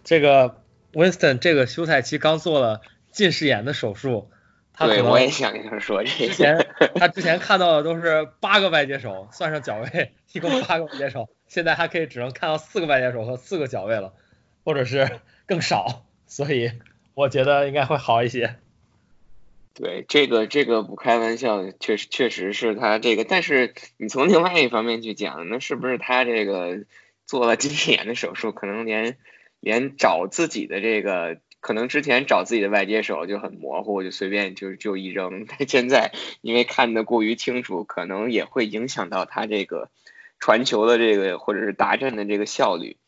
[0.02, 0.56] 这个
[0.94, 2.80] Winston 这个休赛期刚做了
[3.16, 4.30] 近视眼的手术，
[4.74, 11.30] 他对，我也想跟他说这之前他之前看到的都是八个外接手，算上脚位，一共八个外接手。
[11.48, 14.12] 现在还可以只能看到四个外接手和四个脚位了，
[14.64, 16.72] 或者是更少，所以
[17.14, 18.56] 我觉得应该会好一些。
[19.72, 26.84] 对，这个这个不开玩笑，确实确实是他这个，但是你从另外一方面去讲，那是不是他这个
[27.24, 29.16] 做了近视眼的手术，可能连
[29.60, 39.90] 连找自己的这个，可能之前找自己的外接手就很模糊，就随便就就一扔， 但现在因为看得过于清楚，可能也会影响到他这个。
[40.38, 42.98] 传球的这个或者是达阵的这个效率，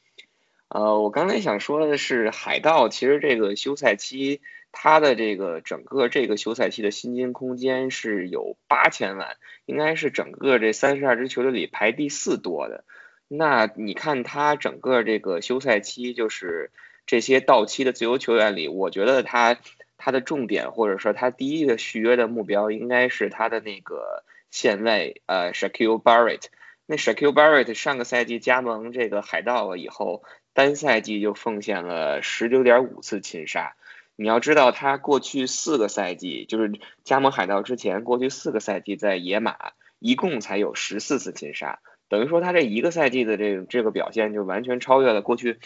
[0.68, 4.40] 呃，我刚才想说的是，海盗其实这个休赛期，
[4.73, 12.83] 它的这个整个这个休赛期的薪金空间是有八千万，应该是整个这三十二支球队里排第四多的。
[13.29, 16.71] 那你看他整个这个休赛期，就是
[17.09, 19.57] 这些到期的自由球员里，我觉得他
[19.97, 26.44] 他的重点或者说他第一个续约的目标，应该是他的那个线位，呃 s h a q u i l Barrett。
[26.85, 33.75] 那 s h a q u i l Barrett 上个赛季加盟这个海盗了以后，单赛季就奉献了十九点五次擒杀。
[34.14, 36.73] 你要知道，他过去四个赛季，就是
[37.05, 39.57] 加盟海盗之前，过去四个赛季在野马
[39.99, 41.79] 一共才有十四次擒杀，
[42.11, 45.59] 等于说他这一个赛季的这个这个表现就完全超越了过去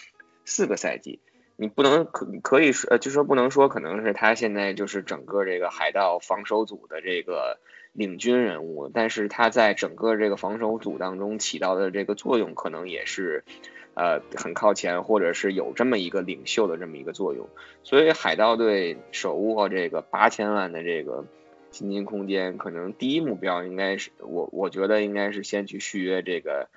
[0.44, 1.18] 四个赛季。
[1.62, 7.58] 你不能可可以说，呃，就说不能说，可能是他现在就是整个这个海盗防守组的这个。
[7.94, 13.44] 领军人物，但是他在整个这个防守组当中起到的这个作用，可能也是，
[13.92, 17.50] 呃，很靠前，或者是有这么一个领袖的这么一个作用。
[17.82, 21.26] 所以海盗队手握这个八千万的这个
[21.70, 26.70] 薪金空间，可能第一目标应该是我我觉得应该是先去续约这个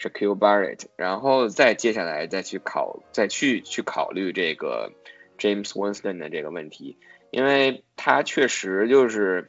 [0.00, 4.90] 是 Q Barrett，然后再接下来再去考再去去考虑这个
[5.38, 6.96] James Winston 的这个问题，
[7.30, 9.48] 因为他确实就是。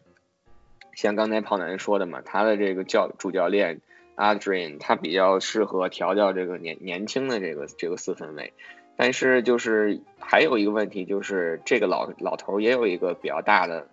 [0.93, 3.79] 像刚才跑男说的嘛，他的这个教主教练
[4.17, 8.51] Adrian，他比较适合调教这个年年轻的这个这个四分卫，
[8.97, 13.87] 但是就是还有一个问题，就是这个老老头也有一个比较大的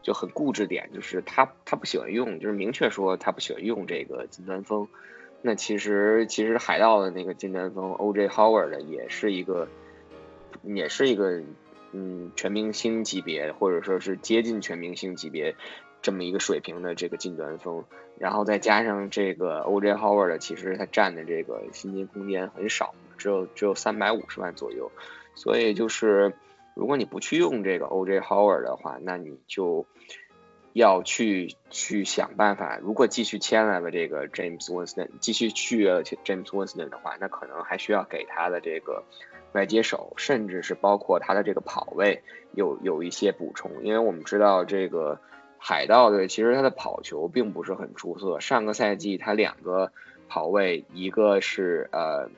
[0.00, 4.86] 就很固执点，就是他他不喜欢用，就是明确说他不喜欢用这个金端锋。
[5.46, 9.68] 那其实其实海盗的那个金端锋 OJ Howard 的也是一个
[10.62, 11.42] 也是一个
[11.92, 15.54] 嗯全明星级别或者说是接近全明星级别。
[16.00, 17.82] 这么一个水平的这个近端锋，
[18.18, 24.92] 然后再加上这个 OJ Howard，的其实他占的这个薪金空间很少，只有只有三百五十万左右，
[25.34, 26.34] 所以就是
[26.74, 29.86] 如果你不去用这个 OJ Howard 的话，那你就
[30.74, 32.78] 要去去想办法。
[32.82, 39.04] 如果继续签了这个 James Winston，继续续约 James Winston 的话，那可能还需要给他的这个
[39.52, 45.20] 外接手，甚至是包括他的这个跑位有有一些补充，因为我们知道这个
[45.58, 49.92] 海盗队其实他的跑球并不是很出色，上个赛季他两个
[50.28, 52.28] 跑位，一个是呃，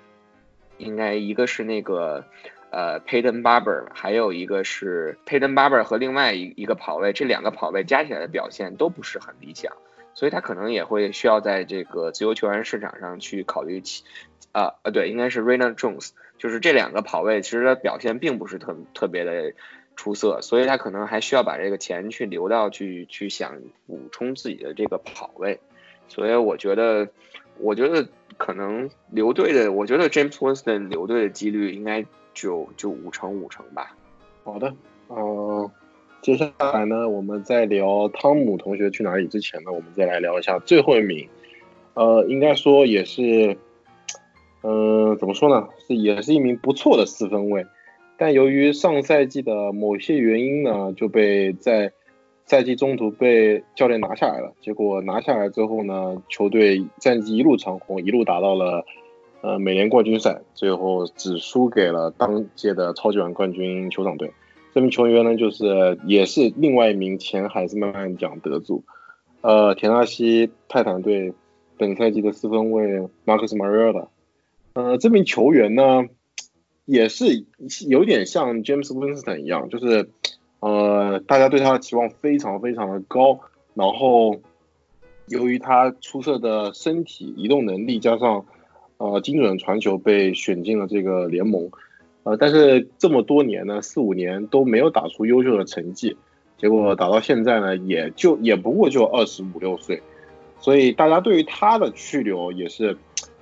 [0.76, 2.26] 应该一个是那个。
[2.76, 9.72] 呃，Payton Barber，还有一个是 Payton Barber 和另外一一个跑位，这两个跑位加起来的表现都不是很理想，
[10.12, 14.04] 所以他可能也会需要在这个自由球员市场上去考虑起，
[14.52, 19.54] 啊呃对，应该是 Rainer Jones，就是这两个跑位其实他表现并不是特特别的
[19.94, 25.60] 出色，所以他可能还需要把这个钱去留到去去想补充自己的这个跑位，
[26.08, 27.08] 所以我觉得，
[27.56, 32.04] 我觉得可能留队的，我觉得 James Winston 留队的几率应该。
[32.36, 33.96] 就就五成五成吧。
[34.44, 34.72] 好的，
[35.08, 35.68] 嗯，
[36.20, 41.26] 接下来呢，我们在聊汤姆同学去哪里之前呢，我们再来聊一下最后一名。
[41.94, 43.56] 呃，应该说也是，
[44.62, 45.66] 嗯，怎么说呢？
[45.88, 47.66] 是也是一名不错的四分卫，
[48.18, 51.90] 但由于上赛季的某些原因呢，就被在
[52.44, 54.52] 赛季中途被教练拿下来了。
[54.60, 58.84] 结果拿下来之后呢，球队战绩一路长红，一路达到了。
[59.46, 64.32] 呃，美联冠军赛最后只输给了当届的超级碗冠军酋长队。
[64.74, 68.82] 这名球员呢，就是也是另外一名前海斯曼奖得主，
[69.42, 71.32] 呃，田纳西泰坦队
[71.78, 74.08] 本赛季的四分卫马克斯马瑞尔
[74.72, 76.06] 呃，这名球员呢，
[76.84, 77.44] 也是
[77.88, 80.10] 有点像 James Winston 一样，就是
[80.58, 83.38] 呃，大家对他的期望非常非常的高。
[83.74, 84.40] 然后，
[85.28, 88.44] 由于他出色的身体移动能力，加上
[88.98, 91.70] 呃，精准传球被选进了这个联盟，
[92.22, 96.16] 呃，但是这么多年呢，四五年都没有打出优秀的成绩，
[96.56, 100.02] 结果打到现在呢，也就也不过就二十五六岁，
[100.58, 102.96] 所以大家对于他的去留也是，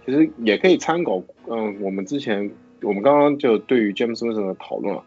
[0.04, 2.50] 其实也可以参考，嗯，我们之前
[2.82, 5.04] 我们刚刚就对于 James Winston 的讨论了，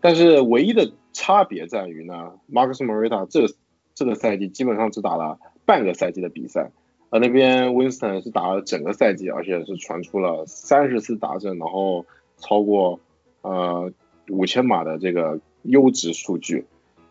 [0.00, 3.46] 但是唯一的差别在于呢，Marcus Morita 这
[3.94, 6.72] 这个赛季基本上只打了半个赛季的比赛。
[7.10, 12.04] 呃，那边 Winston 是打了整个赛季，而且是传出了三十次达阵，然后
[12.38, 12.98] 超过
[13.42, 13.92] 呃
[14.28, 16.64] 五千码的这个优质数据，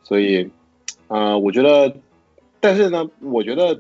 [0.03, 0.49] 所以
[1.07, 1.95] 呃，我觉得，
[2.59, 3.79] 但是呢，我觉得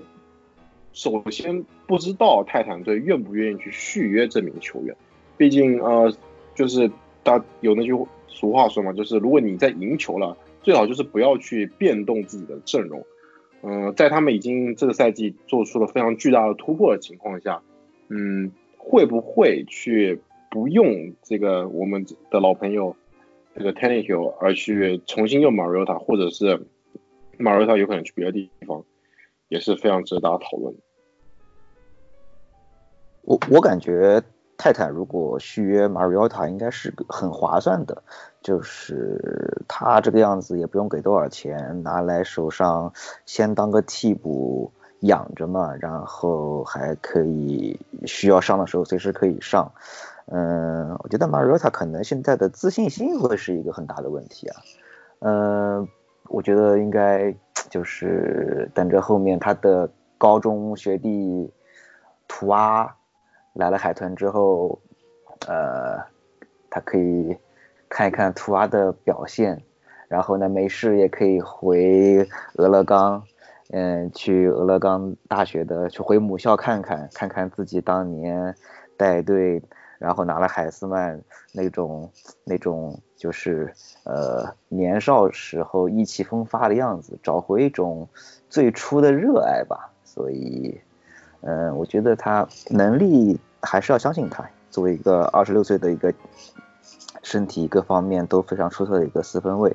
[0.93, 4.95] 首先不知道泰坦队愿不愿意去续约这名球员，
[5.35, 6.13] 毕竟呃，
[6.55, 6.89] 就是
[7.23, 7.91] 大有那句
[8.29, 13.05] 俗话说嘛，就是如果你在赢球了，最好就是不要去变动自己的阵容。
[13.67, 17.63] 嗯，在他们已经这个赛季做出了非常巨大的突破的情况下，
[18.09, 22.95] 嗯，会不会去不用这个我们的老朋友
[23.55, 26.67] 这个 t e n n y Hill 而去重新用 Mariota，或者是
[27.39, 28.85] Mariota 有可能去别的地方，
[29.47, 30.75] 也是非常值得大家讨论。
[33.23, 34.21] 我我感觉。
[34.57, 38.03] 泰坦如果续约 Mariota 应该是很划算的，
[38.41, 42.93] 就是他这个样子也不用给多少钱，拿来手上
[43.25, 49.71] 先当个替补养着嘛，然后还可以需要上的时候随时可以上。
[50.27, 54.55] 嗯，我觉得 Mariota 可能现在的自信心会是一个很大的问题啊。
[55.19, 55.87] 嗯，
[56.29, 57.35] 我觉得应该
[57.69, 61.51] 就是等着后面他的高中学弟
[62.27, 62.95] 图阿。
[63.55, 64.77] 来了海豚之后，
[65.47, 65.97] 呃，
[66.69, 67.37] 他可以
[67.87, 69.63] 看一看图阿的表现，
[70.09, 73.23] 然后呢，没事也可以回俄勒冈，
[73.69, 78.53] 嗯，去俄勒冈大学的，去回母校看看，看看自己当年
[78.97, 79.63] 带队，
[79.99, 81.21] 然后拿了海斯曼
[81.53, 82.11] 那种
[82.43, 88.05] 那种就是呃年少时候意气风发的样子，找回一种
[88.49, 89.93] 最初的热爱吧。
[90.03, 90.77] 所以。
[91.41, 94.49] 嗯，我觉得他能力还是要相信他。
[94.71, 96.13] 作为一个二十六岁的一个
[97.23, 99.73] 身体各方面都非常出色的一个四分卫，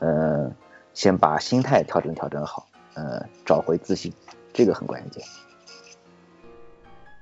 [0.00, 0.50] 嗯，
[0.94, 4.10] 先把心态调整调整好，呃，找回自信，
[4.54, 5.22] 这个很关键。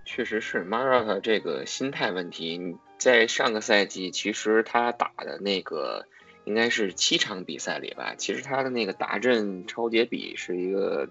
[0.05, 6.07] 确实是 m a r a 这个心态问题，在上个赛季其实他打的那个
[6.45, 11.09] 应该是七场比赛里吧，其实他的那个达阵超节比是一个。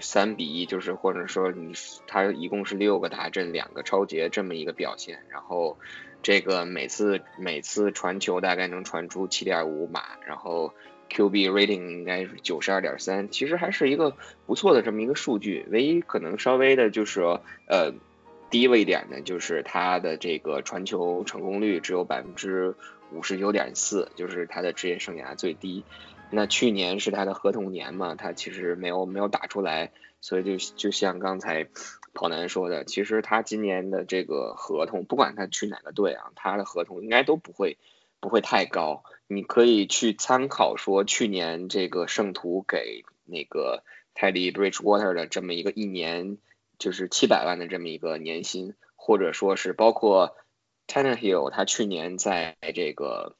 [0.00, 1.72] 三比一，就是或者说你
[2.06, 5.78] 他一共是六个大阵，两个超节这么一个表现，然后
[6.22, 10.74] 这个每次每次传球大概能传出七点五码，然后
[11.10, 14.14] QB rating 应该是九十二点三，其实还是一个
[14.46, 15.64] 不错的这么一个数据。
[15.70, 17.92] 唯一可能稍微的就是说呃
[18.50, 22.74] 低了一点的，就是他的这个传球成功率只有百分之
[23.10, 25.82] 五十九点四，就是他的职业生涯最低。
[26.30, 31.68] 那去年是他的合同年嘛，他其实没有没有打出来，所以就就像刚才
[32.12, 37.78] 跑男说的，其实他今年的这个合同，不管他去哪个队啊，他的合同应该都不会
[38.20, 39.04] 不会太高。
[39.26, 43.82] 你可以去参考说去年这个圣徒给那个
[44.14, 46.36] 泰迪 Bridgewater 的这么一个一年
[46.78, 50.36] 就是七百万的这么一个年薪，或者说是包括
[50.86, 53.34] Tannehill 他去年在这个。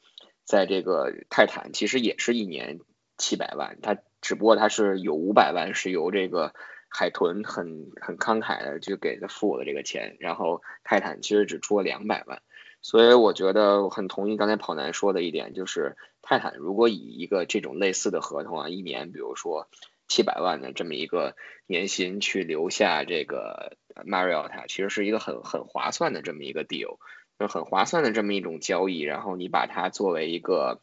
[0.48, 2.80] 在这个泰坦其实也是一年
[3.18, 6.54] 七百万，他只不过他是有五百万是由这个
[6.88, 12.40] 海豚很很慷慨的就给他付了这个钱，然后泰坦其实只出了两百万，
[12.80, 19.68] 所以我觉得我很同意刚才跑男说的一点，就是泰坦如果以一个这种类似的合同啊，一年比如说
[20.08, 21.36] 七百万的这么一个
[21.66, 23.76] 年薪去留下这个
[24.06, 26.96] Mariota，其实是一个很很划算的这么一个 deal。
[27.38, 30.80] 就很划算的这么一种交易，然后你把它作为一个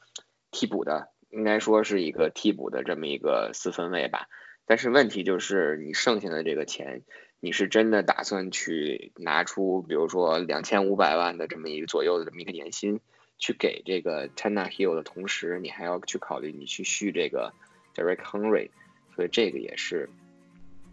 [0.51, 4.29] 替补的，应该说是一个替补的这么一个四分卫吧。
[4.65, 7.03] 但是问题就是，你剩下的这个钱，
[7.39, 12.99] 你是真的打算去拿出，比如说两千五百万的这么一个左右的这么一个年薪，
[13.37, 17.53] 去给这个 China Hill 的同时，你还要去考虑你去续这个
[17.93, 18.71] Derek Henry，
[19.15, 20.09] 所以这个也是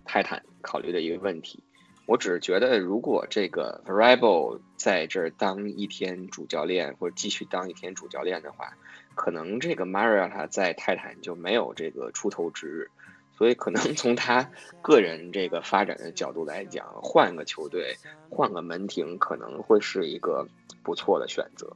[0.04, 1.62] 泰坦考虑的一个问题。
[2.12, 8.76] 我只是觉得，如果这个 Variable 在这儿当一天主教练，或者继续当一天主教练的话，
[9.14, 12.90] 可能这个 Mariota 在泰坦就没有这个出头之日。
[13.38, 14.50] 所以，可能从他
[14.82, 17.96] 个人这个发展的角度来讲，换个球队，
[18.28, 20.46] 换个门庭，可能会是一个
[20.82, 21.74] 不错的选择。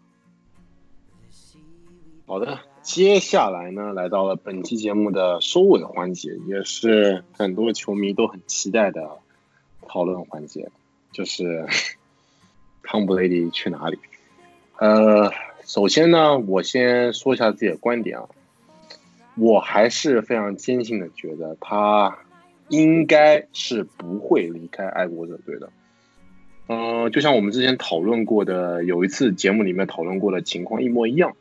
[2.27, 9.21] 好的，接下来呢，来到了本期节目的收尾环节，也是很多球迷都很期待的。
[9.89, 10.69] 讨论环节
[11.13, 11.67] 就是
[12.83, 13.99] 汤普雷迪去哪里？
[14.79, 15.33] 呃，
[15.65, 18.29] 首先呢，我先说一下自己的观点啊，
[19.37, 22.19] 我还是非常坚信的觉得他
[22.69, 25.71] 应该是不会离开爱国者队的。
[26.69, 31.35] 嗯，就像我们之前讨论过的，有一次节目里面讨论过的情况一模一样。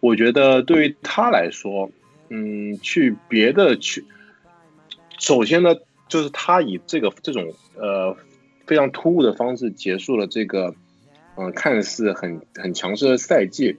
[0.00, 1.90] 我觉得对于他来说，
[2.28, 4.04] 嗯，去别的去，
[5.18, 5.76] 首先呢。
[6.12, 8.14] 就是他以这个这种呃
[8.66, 10.74] 非常突兀的方式结束了这个
[11.38, 13.78] 嗯看似很很强势的赛季，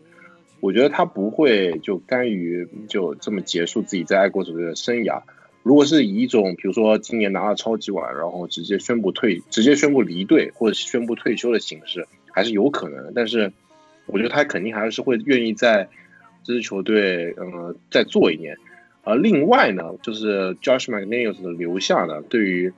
[0.59, 5.21] 我觉得他不会就甘于就这么结束自己在爱国者队的生涯。
[5.61, 13.13] 如果是以一种比如说今年拿了超级碗，然后直接宣布退直接宣布离队或者宣布退休的形式，还是有可能。
[13.13, 13.53] 但是
[14.07, 15.87] 我觉得他肯定还是会愿意在
[16.43, 18.57] 这支球队嗯再做一年。
[19.03, 22.73] 而另外呢，就是 Josh McNeil 的留下呢，对于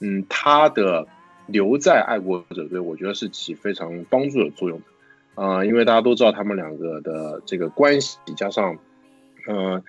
[0.00, 1.06] 嗯他的
[1.46, 8.78] 留在爱国者队，我觉得是起非常帮助的作用的，啊，因为大家都知道他们两个的这个关系，加上
[9.46, 9.82] 嗯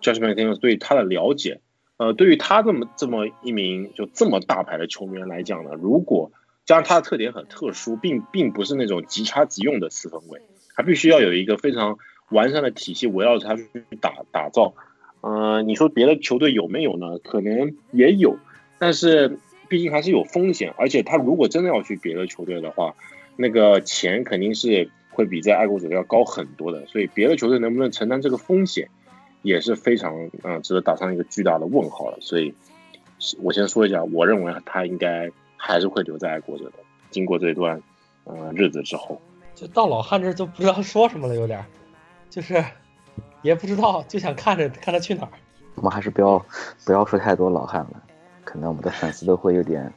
[0.00, 1.60] Josh McNeil 对他的了解，
[1.98, 6.32] 呃，对于他这么这么一名就这么大牌的球员来讲呢，如果
[6.64, 10.40] 加上他的特点很特殊，并并不是那种即插即用的四分卫，
[10.74, 11.98] 他必须要有一个非常
[12.30, 13.68] 完善的体系围绕着他去
[14.00, 14.74] 打打造。
[15.20, 17.18] 嗯，你说别的球队有没有呢？
[17.18, 18.36] 可能也有，
[18.78, 19.38] 但是
[19.68, 20.72] 毕竟还是有风险。
[20.78, 22.94] 而且他如果真的要去别的球队的话，
[23.36, 26.86] 那个钱肯定是会比在爱国者要高很多的。
[26.86, 28.88] 所以别的球队能不能承担这个风险，
[29.42, 32.18] 也是非常嗯值得打上一个巨大的问号了。
[32.20, 32.54] 所以，
[33.42, 36.74] 我先说一下，我认为他应该还是会留在爱国者的。
[37.10, 37.82] 经过这段
[38.24, 39.20] 嗯日子之后，
[39.56, 41.64] 就到老汉这就不知道说什么了，有点，
[42.30, 42.62] 就是。
[43.42, 45.28] 也不知道，就想看着看他去哪儿。
[45.74, 46.44] 我们还是不要
[46.84, 48.02] 不要说太多老汉了，
[48.44, 49.92] 可能我们的粉丝都会有点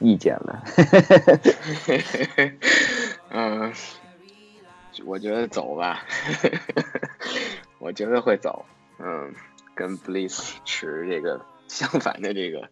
[0.00, 0.64] 意见了。
[3.30, 3.72] 嗯，
[5.04, 6.04] 我觉得走吧，
[7.78, 8.64] 我觉得会走。
[8.98, 9.34] 嗯，
[9.74, 12.70] 跟 Bliss 持这个相反的这个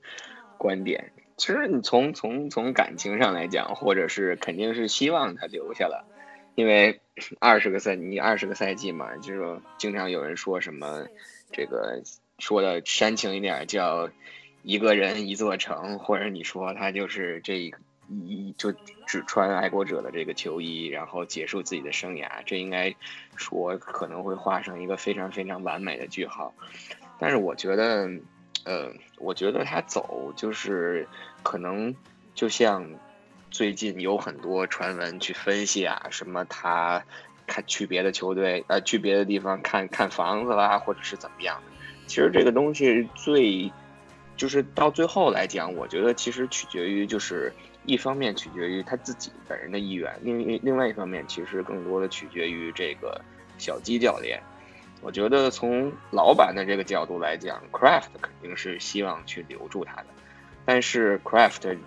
[0.57, 1.13] 观点。
[1.37, 6.07] 其实你从从从感情上来讲，或者是肯定是希望他留下了。
[6.55, 7.01] 因为
[7.41, 11.07] 二十个赛你二十个赛季嘛，就是经常有人说什么，
[11.51, 12.03] 这个
[12.39, 14.09] 说的煽情一点叫
[14.63, 18.73] 一个人一座城，或者你说他就是这一就
[19.07, 22.95] 只穿爱国者的这个球衣，然后结束自己的生涯，这应该
[23.37, 26.55] 说可能会画上一个非常非常完美的句号。
[27.19, 28.09] 但是我觉得，
[28.65, 31.09] 呃，我觉得他走就是
[31.43, 31.97] 可能
[32.35, 32.89] 就像。
[33.55, 37.05] 最近有很多传闻去分析啊，什么他
[37.47, 41.63] 看去别的球队，呃，去别的地方看看房子啦，或者是怎么样？
[42.09, 43.71] 其实这个东西最
[44.37, 47.53] 就是到最后来讲，我觉得其实取决于就是
[47.87, 53.21] 一方面取决于他自己本人的意愿，另另外一方面其实更多的取决于这个
[53.57, 54.43] 小鸡教练。
[55.01, 60.07] 我觉得从老板的这个角度来讲，Craft 肯定是希望去留住他的，
[60.65, 61.79] 但是 Craft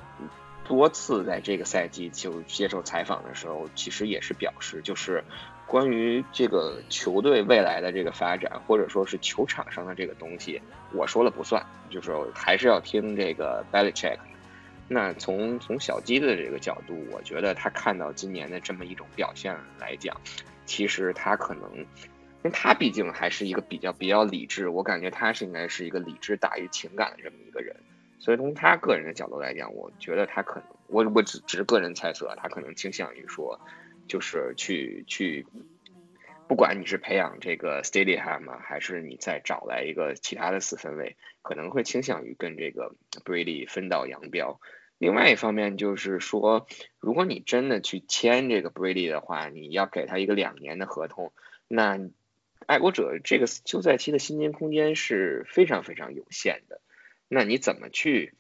[0.68, 5.24] 多次在这个赛季就接受采访的时候，其实也是表示，就是
[5.66, 10.62] 关于这个球队未来的这个发展，或者说是球场上的这个东西，
[10.94, 14.18] 我说了不算，就是还是要听这个 Belichick。
[14.88, 20.16] 那从从小鸡的这个角度，我觉得他看到今年的这么一种表现来讲，
[20.66, 21.86] 其实他可能。
[22.44, 27.76] 因为他毕竟还是一个比较比较理智，我感觉他是应该是一个理智大于情感的这么一个人，
[28.20, 33.60] 所以从他个人的角度来讲，我觉得他可能，我我只只是个人猜测，他可能倾向于说，
[34.08, 35.46] 就是去去，
[36.48, 44.60] 不管你是培养这个 Steady Ham 还是你再找来一个其他的四分卫，可能会倾向于跟这个 Brady 分道扬镳。
[44.98, 46.68] 另外一方面就是说，
[47.00, 51.34] 如果你真的去签这个 Brady 的话，你要给他一个两年的合同，
[51.68, 52.00] 那。
[52.66, 56.82] 爱国者这个休赛期的薪金空间是非常非常有限的，
[57.28, 58.34] 那你怎么去？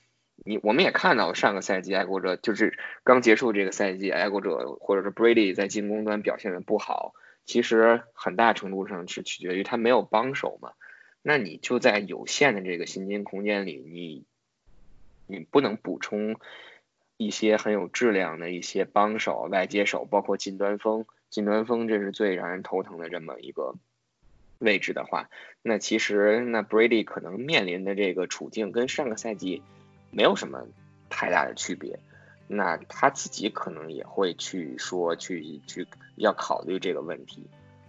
[0.45, 10.73] 你我们也看到上个赛季爱国者就是刚结束这个赛季，爱国者或者是 Brady 在进攻端表现的不好，其实很大程度上是取决于他没有帮手嘛。
[11.23, 14.25] 那你就在有限的这个薪金空间里，你
[15.25, 16.35] 你不能补充
[17.17, 21.05] 一些很有质量的一些帮手、外接手，包括近端锋。
[21.29, 23.73] 近端锋这是最让人头疼的这么一个。
[24.59, 25.29] 位置的话，
[25.61, 29.61] 那其实那 Brady 可能面临的这个处境跟上个赛季
[30.11, 30.65] 没有什么
[31.09, 31.99] 太大的区别，
[32.47, 37.45] 那他自己可能也会去说去去要考虑这个问题。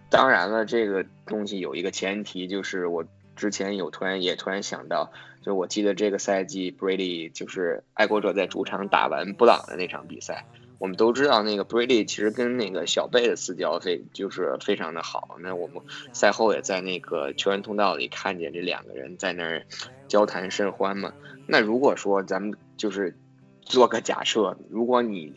[0.09, 3.05] 当然了，这个东西有一个前提，就是我
[3.35, 5.11] 之前有突然也突然想到，
[5.41, 10.45] 就我记得这个赛季 Brady 就是爱国者在主场打完布朗的那场比赛。
[10.79, 15.37] 我们都知道，那个 Brady 其实跟那个小贝的私交非就是非常的好。
[15.41, 19.65] 那我们赛后也在那个球员通道里看见这两个人在那儿
[20.07, 21.13] 交谈甚欢嘛。
[21.45, 23.17] 那如果说咱们就是
[23.61, 25.33] 做个假设，如果你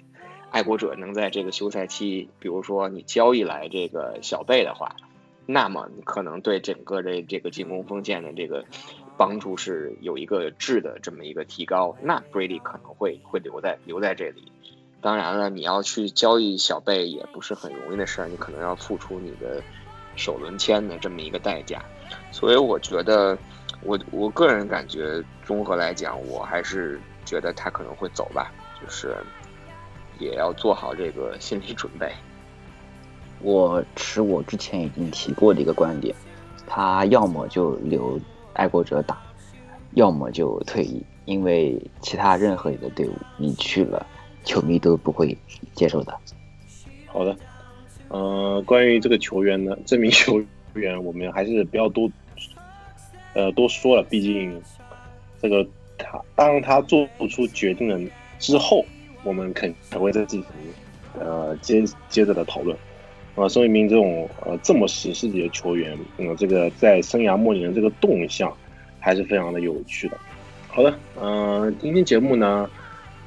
[0.51, 4.95] 爱国者能在这个休赛期，比如说你交易来这个小贝的话，
[5.45, 8.64] 那么可能对整个的这个进攻锋线的这个
[9.16, 11.97] 帮助是有一个质的这么一个提高。
[12.01, 14.53] 那 Brady 可能会会留在留在这里。
[15.03, 19.61] 当然了，你要去交易小贝也不是很容易的事儿，你可能要付出你的
[20.14, 21.82] 首轮签的这么一个代价，
[22.30, 23.36] 所以我觉得，
[23.82, 29.16] 我我个人感觉，综合来讲，我还是觉得他可能会走吧，就是
[30.20, 32.12] 也要做好这个心理准备。
[33.40, 36.14] 我持我之前已经提过的一个观点，
[36.64, 38.20] 他要么就留
[38.53, 39.20] 爱国者打，
[39.94, 44.07] 要么就退役，因为其他任何一个队伍你去了。
[44.45, 45.36] 球迷都不会
[45.74, 46.16] 接受的。
[47.07, 47.36] 好的，
[48.09, 50.43] 呃，关于这个球员呢，这名球
[50.74, 52.11] 员我们还是不要多，
[53.34, 54.03] 呃，多说了。
[54.05, 54.59] 毕竟
[55.43, 55.62] 这个
[55.99, 58.82] 他当他做出决定了之后，
[59.24, 60.51] 我们肯才会再进行
[61.20, 62.74] 呃接接着的讨论。
[63.34, 68.51] 啊，孙一鸣这种呃这么史诗级的球员，嗯，这个在生涯末年的这个动向
[68.99, 70.16] 还是非常的有趣的。
[70.68, 72.70] 好的，嗯，今天节目呢。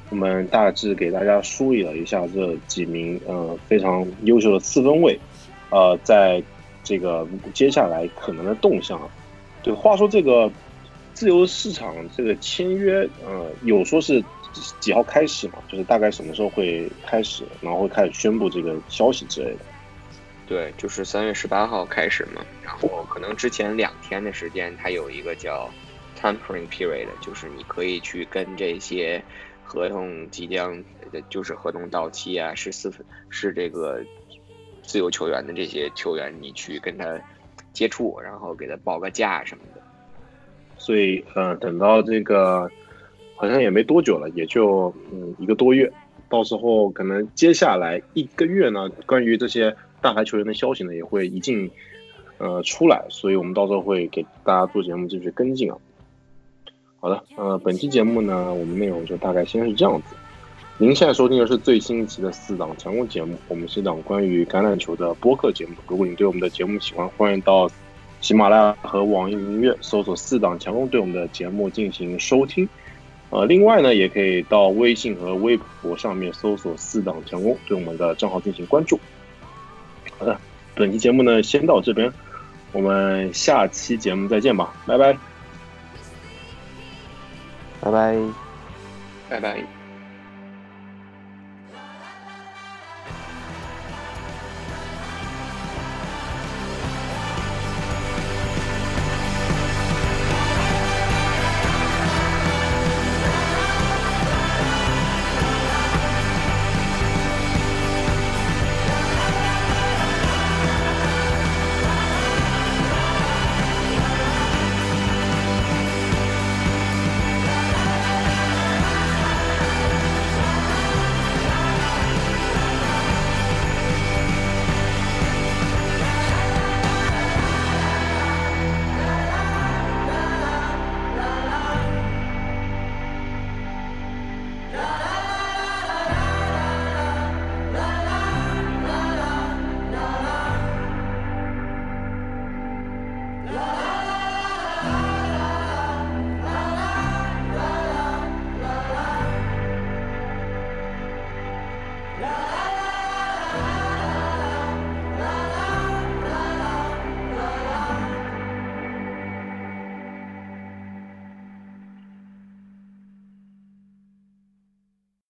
[0.08, 5.18] 我们大致给大家梳理了一下这几名呃非常优秀的四分卫，
[5.70, 6.40] 呃，在
[6.84, 9.00] 这个接下来可能的动向。
[9.64, 10.48] 对，话说这个
[11.12, 14.22] 自由市场这个签约，呃，有说是
[14.78, 15.54] 几号开始嘛？
[15.68, 19.58] 就是大概什么时候会开始，然后会开始宣布这个消息之类的。
[20.46, 25.68] 对，就是三月十八号开始嘛，然后可能之前两天的时间，它有一个叫
[26.16, 29.20] tempering period，就是你可以去跟这些。
[29.66, 30.82] 合同即将
[31.28, 34.00] 就是合同到期啊，是四分是这个
[34.82, 37.18] 自由球员的这些球员，你去跟他
[37.72, 39.82] 接触，然后给他报个价什么的。
[40.78, 42.70] 所以呃，等到这个
[43.34, 45.92] 好像也没多久了，也就嗯一个多月，
[46.28, 51.68] 到时候可能接下来一个月呢，关于这些大牌球员的消息呢也会一进
[52.38, 55.76] 呃出来，所以我们到时候会给大家做节目继续跟进啊。
[56.98, 60.16] 好的，呃，本期节目呢，我们内容就大概先是这样子。
[60.78, 65.72] 您现在收听的是最新一期的四档强攻节目，我们是一档关于橄榄球的播客节目。
[65.88, 67.70] 如果你对我们的节目喜欢，欢迎到
[68.20, 72.68] 喜马拉雅和网易云音乐搜索“四档强攻”对我们的节目进行收听。
[73.30, 78.98] 呃，另外呢，也可以到微信和微博上面搜索“四档强攻”对我们的账号进行关注。
[80.18, 80.38] 好的，
[80.74, 82.12] 本期节目呢，先到这边，
[82.72, 85.16] 我们下期节目再见吧，拜拜。
[87.90, 88.34] 拜拜，
[89.28, 89.75] 拜拜。